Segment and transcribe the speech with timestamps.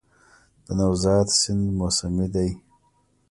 [0.65, 2.49] د نوزاد سیند موسمي دی